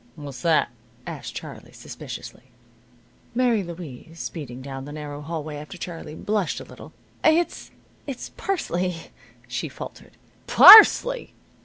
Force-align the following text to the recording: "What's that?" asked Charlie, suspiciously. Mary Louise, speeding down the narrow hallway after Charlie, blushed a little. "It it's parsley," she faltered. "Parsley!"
"What's 0.15 0.41
that?" 0.41 0.69
asked 1.05 1.35
Charlie, 1.35 1.73
suspiciously. 1.73 2.45
Mary 3.35 3.61
Louise, 3.61 4.19
speeding 4.19 4.63
down 4.63 4.85
the 4.85 4.91
narrow 4.91 5.21
hallway 5.21 5.57
after 5.57 5.77
Charlie, 5.77 6.15
blushed 6.15 6.59
a 6.59 6.63
little. 6.63 6.91
"It 7.23 7.69
it's 8.07 8.29
parsley," 8.35 9.11
she 9.47 9.69
faltered. 9.69 10.13
"Parsley!" 10.47 11.35